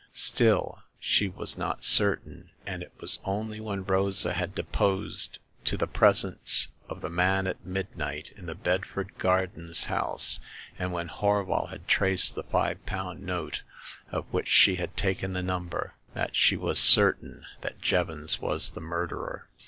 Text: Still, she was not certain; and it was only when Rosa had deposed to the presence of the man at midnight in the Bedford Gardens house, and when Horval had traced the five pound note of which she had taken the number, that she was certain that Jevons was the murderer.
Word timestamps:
Still, 0.17 0.79
she 0.99 1.29
was 1.29 1.59
not 1.59 1.83
certain; 1.83 2.49
and 2.65 2.81
it 2.81 2.91
was 2.99 3.19
only 3.23 3.59
when 3.59 3.83
Rosa 3.85 4.33
had 4.33 4.55
deposed 4.55 5.37
to 5.65 5.77
the 5.77 5.85
presence 5.85 6.69
of 6.89 7.01
the 7.01 7.09
man 7.11 7.45
at 7.45 7.63
midnight 7.63 8.31
in 8.35 8.47
the 8.47 8.55
Bedford 8.55 9.15
Gardens 9.19 9.83
house, 9.83 10.39
and 10.79 10.91
when 10.91 11.07
Horval 11.07 11.67
had 11.69 11.87
traced 11.87 12.33
the 12.33 12.41
five 12.41 12.83
pound 12.87 13.21
note 13.21 13.61
of 14.11 14.25
which 14.33 14.47
she 14.47 14.77
had 14.77 14.97
taken 14.97 15.33
the 15.33 15.43
number, 15.43 15.93
that 16.15 16.35
she 16.35 16.57
was 16.57 16.79
certain 16.79 17.45
that 17.61 17.79
Jevons 17.79 18.39
was 18.41 18.71
the 18.71 18.81
murderer. 18.81 19.49